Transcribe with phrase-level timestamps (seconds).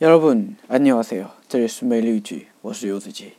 [0.00, 3.34] 여러분안녕하세요这里是美丽句，我是游子杰。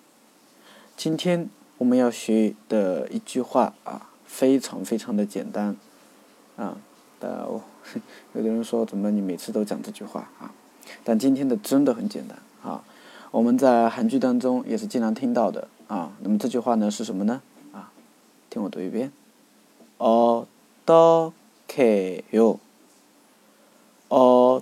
[0.95, 5.75] 今天我们要学的一句话啊，非常非常的简单
[6.55, 6.77] 啊。
[7.19, 7.61] 但有
[8.33, 10.53] 的人说，怎么你每次都讲这句话啊？
[11.03, 12.83] 但今天的真的很简单啊。
[13.31, 16.13] 我们在韩剧当中也是经常听到的啊。
[16.21, 17.41] 那么这句话呢是什么呢？
[17.73, 17.91] 啊，
[18.49, 19.11] 听我读一遍。
[19.97, 21.33] 어떠케
[22.31, 22.59] 요？
[24.09, 24.61] 어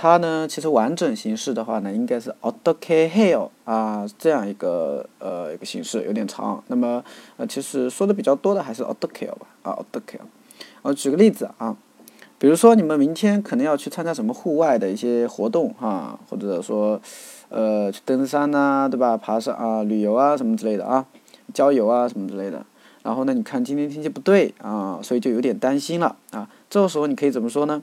[0.00, 7.02] 它呢其实完整形式的话呢，应该是 autokail 啊，这样一个呃一个形式有点长，那么
[7.36, 10.20] 呃其实说的比较多的还是 autokail 吧，啊，autokail
[10.82, 11.76] 我举个例子啊。
[12.38, 17.00] 比如说你们明天可能要去参加什么户外的一些活动哈，或者说
[17.48, 21.04] 呃去登山呐，对吧，爬山啊，旅游啊什么之类的啊，
[21.52, 22.64] 郊游啊什么之类的。
[23.02, 27.82] 然后呢，你看今天天气不对啊，所以就有点担心了啊，这个时候你可以怎么说呢？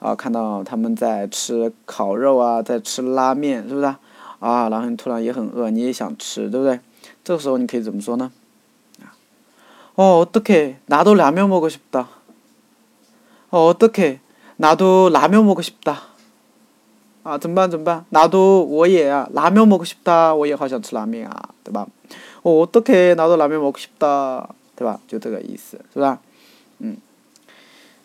[0.00, 3.86] 啊，看到他们在吃烤肉啊，在吃拉面，是不是？
[4.40, 6.80] 啊，然后你突然也很饿，你也想吃，对不对？
[7.24, 8.30] 这个时候你可以怎么说呢？
[9.98, 10.76] 어, 어떡해.
[10.84, 12.08] 나도 라면 먹고 싶다.
[13.48, 14.20] 어, 어떡해.
[14.58, 16.02] 나도 라면 먹고 싶다.
[17.24, 17.70] 아, 怎么办?
[17.70, 18.04] 怎么办?
[18.10, 20.34] 나도 我也 라면 먹고 싶다.
[20.34, 21.30] 我也好想吃拉面
[21.64, 21.86] 对吧?
[22.42, 23.14] 어, 어떡해.
[23.14, 24.46] 나도 라면 먹고 싶다.
[24.76, 25.00] 对吧?
[25.08, 26.20] 就这个意思,是吧?
[26.82, 26.98] 음.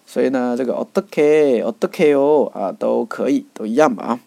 [0.06, 4.20] 所以呢，这个 어떻게 어떻게요 啊，都可以，都一样吧啊。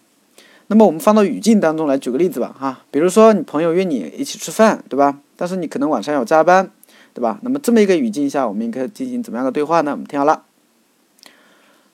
[0.69, 5.19] 那么我们放到语境当中来举个例子吧哈，比如说你朋友约你一起吃饭，对吧？
[5.37, 6.71] 但是你可能晚上要加班。
[7.15, 7.38] 对吧？
[7.43, 9.93] 那么这么一个语境下，我们应该进行怎么样的对话呢？
[9.93, 10.43] 我们听好了。